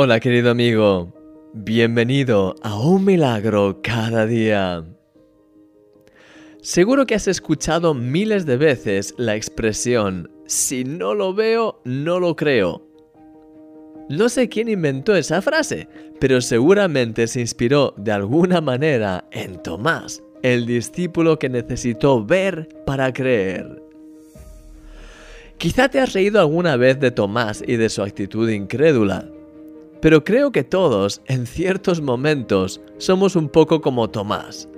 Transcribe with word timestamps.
Hola 0.00 0.20
querido 0.20 0.52
amigo, 0.52 1.12
bienvenido 1.54 2.54
a 2.62 2.78
un 2.78 3.04
milagro 3.04 3.80
cada 3.82 4.26
día. 4.26 4.84
Seguro 6.62 7.04
que 7.04 7.16
has 7.16 7.26
escuchado 7.26 7.94
miles 7.94 8.46
de 8.46 8.58
veces 8.58 9.12
la 9.18 9.34
expresión, 9.34 10.30
si 10.46 10.84
no 10.84 11.14
lo 11.14 11.34
veo, 11.34 11.82
no 11.84 12.20
lo 12.20 12.36
creo. 12.36 12.86
No 14.08 14.28
sé 14.28 14.48
quién 14.48 14.68
inventó 14.68 15.16
esa 15.16 15.42
frase, 15.42 15.88
pero 16.20 16.40
seguramente 16.42 17.26
se 17.26 17.40
inspiró 17.40 17.92
de 17.96 18.12
alguna 18.12 18.60
manera 18.60 19.24
en 19.32 19.60
Tomás, 19.64 20.22
el 20.44 20.64
discípulo 20.64 21.40
que 21.40 21.48
necesitó 21.48 22.24
ver 22.24 22.68
para 22.86 23.12
creer. 23.12 23.82
Quizá 25.56 25.88
te 25.88 25.98
has 25.98 26.12
reído 26.12 26.38
alguna 26.38 26.76
vez 26.76 27.00
de 27.00 27.10
Tomás 27.10 27.64
y 27.66 27.74
de 27.74 27.88
su 27.88 28.00
actitud 28.00 28.48
incrédula, 28.48 29.28
pero 30.00 30.24
creo 30.24 30.52
que 30.52 30.64
todos, 30.64 31.22
en 31.26 31.46
ciertos 31.46 32.00
momentos, 32.00 32.80
somos 32.98 33.36
un 33.36 33.48
poco 33.48 33.80
como 33.80 34.10
Tomás. 34.10 34.68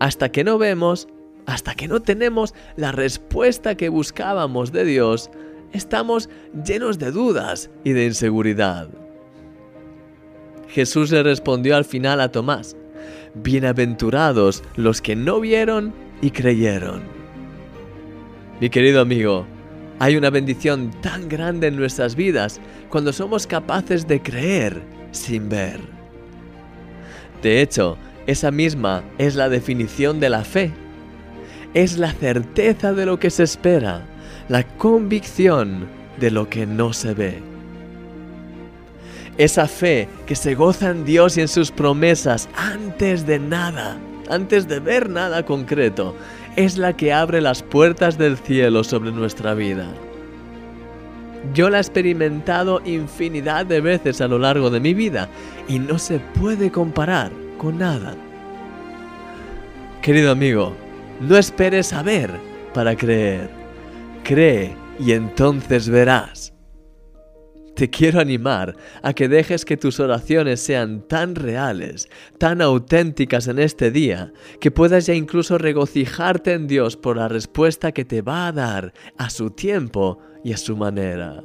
Hasta 0.00 0.30
que 0.30 0.44
no 0.44 0.58
vemos, 0.58 1.08
hasta 1.46 1.74
que 1.74 1.88
no 1.88 2.00
tenemos 2.00 2.54
la 2.76 2.92
respuesta 2.92 3.76
que 3.76 3.88
buscábamos 3.88 4.72
de 4.72 4.84
Dios, 4.84 5.30
estamos 5.72 6.28
llenos 6.64 6.98
de 6.98 7.10
dudas 7.10 7.70
y 7.84 7.92
de 7.92 8.06
inseguridad. 8.06 8.88
Jesús 10.68 11.10
le 11.10 11.22
respondió 11.22 11.76
al 11.76 11.84
final 11.84 12.20
a 12.20 12.30
Tomás, 12.30 12.76
Bienaventurados 13.34 14.62
los 14.76 15.00
que 15.00 15.14
no 15.14 15.40
vieron 15.40 15.94
y 16.20 16.30
creyeron. 16.30 17.02
Mi 18.60 18.70
querido 18.70 19.00
amigo, 19.00 19.46
hay 19.98 20.16
una 20.16 20.30
bendición 20.30 20.90
tan 21.00 21.28
grande 21.28 21.68
en 21.68 21.76
nuestras 21.76 22.14
vidas 22.14 22.60
cuando 22.88 23.12
somos 23.12 23.46
capaces 23.46 24.06
de 24.06 24.22
creer 24.22 24.82
sin 25.10 25.48
ver. 25.48 25.80
De 27.42 27.60
hecho, 27.60 27.96
esa 28.26 28.50
misma 28.50 29.02
es 29.18 29.34
la 29.34 29.48
definición 29.48 30.20
de 30.20 30.30
la 30.30 30.44
fe. 30.44 30.72
Es 31.74 31.98
la 31.98 32.12
certeza 32.12 32.92
de 32.92 33.06
lo 33.06 33.18
que 33.18 33.30
se 33.30 33.42
espera, 33.42 34.06
la 34.48 34.64
convicción 34.64 35.88
de 36.18 36.30
lo 36.30 36.48
que 36.48 36.66
no 36.66 36.92
se 36.92 37.14
ve. 37.14 37.42
Esa 39.36 39.68
fe 39.68 40.08
que 40.26 40.34
se 40.34 40.54
goza 40.54 40.90
en 40.90 41.04
Dios 41.04 41.36
y 41.36 41.42
en 41.42 41.48
sus 41.48 41.70
promesas 41.70 42.48
antes 42.56 43.26
de 43.26 43.38
nada, 43.38 43.98
antes 44.28 44.66
de 44.66 44.80
ver 44.80 45.08
nada 45.08 45.44
concreto, 45.44 46.16
es 46.58 46.76
la 46.76 46.92
que 46.92 47.12
abre 47.12 47.40
las 47.40 47.62
puertas 47.62 48.18
del 48.18 48.36
cielo 48.36 48.82
sobre 48.82 49.12
nuestra 49.12 49.54
vida. 49.54 49.86
Yo 51.54 51.70
la 51.70 51.76
he 51.76 51.80
experimentado 51.80 52.82
infinidad 52.84 53.64
de 53.64 53.80
veces 53.80 54.20
a 54.20 54.26
lo 54.26 54.40
largo 54.40 54.68
de 54.68 54.80
mi 54.80 54.92
vida 54.92 55.28
y 55.68 55.78
no 55.78 56.00
se 56.00 56.18
puede 56.18 56.72
comparar 56.72 57.30
con 57.58 57.78
nada. 57.78 58.16
Querido 60.02 60.32
amigo, 60.32 60.74
no 61.20 61.36
esperes 61.36 61.92
a 61.92 62.02
ver 62.02 62.32
para 62.74 62.96
creer. 62.96 63.48
Cree 64.24 64.74
y 64.98 65.12
entonces 65.12 65.88
verás. 65.88 66.57
Te 67.78 67.90
quiero 67.90 68.18
animar 68.18 68.74
a 69.02 69.12
que 69.12 69.28
dejes 69.28 69.64
que 69.64 69.76
tus 69.76 70.00
oraciones 70.00 70.58
sean 70.58 71.00
tan 71.06 71.36
reales, 71.36 72.08
tan 72.36 72.60
auténticas 72.60 73.46
en 73.46 73.60
este 73.60 73.92
día, 73.92 74.32
que 74.58 74.72
puedas 74.72 75.06
ya 75.06 75.14
incluso 75.14 75.58
regocijarte 75.58 76.54
en 76.54 76.66
Dios 76.66 76.96
por 76.96 77.18
la 77.18 77.28
respuesta 77.28 77.92
que 77.92 78.04
te 78.04 78.20
va 78.20 78.48
a 78.48 78.52
dar 78.52 78.92
a 79.16 79.30
su 79.30 79.50
tiempo 79.50 80.18
y 80.42 80.52
a 80.54 80.56
su 80.56 80.76
manera. 80.76 81.44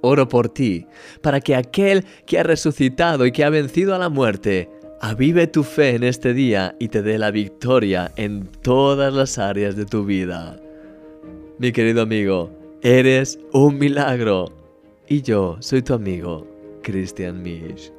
Oro 0.00 0.28
por 0.28 0.48
ti, 0.48 0.84
para 1.22 1.38
que 1.40 1.54
aquel 1.54 2.04
que 2.26 2.40
ha 2.40 2.42
resucitado 2.42 3.24
y 3.24 3.30
que 3.30 3.44
ha 3.44 3.50
vencido 3.50 3.94
a 3.94 4.00
la 4.00 4.08
muerte, 4.08 4.68
avive 5.00 5.46
tu 5.46 5.62
fe 5.62 5.90
en 5.90 6.02
este 6.02 6.34
día 6.34 6.74
y 6.80 6.88
te 6.88 7.02
dé 7.02 7.18
la 7.18 7.30
victoria 7.30 8.10
en 8.16 8.48
todas 8.62 9.14
las 9.14 9.38
áreas 9.38 9.76
de 9.76 9.86
tu 9.86 10.04
vida. 10.04 10.56
Mi 11.60 11.70
querido 11.70 12.02
amigo, 12.02 12.50
Eres 12.82 13.40
un 13.52 13.78
milagro. 13.78 14.55
Y 15.08 15.22
yo 15.22 15.56
soy 15.60 15.82
tu 15.82 15.94
amigo, 15.94 16.44
Christian 16.82 17.40
Misch. 17.40 17.92